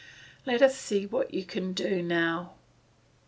[0.47, 2.53] let us see what you can do now."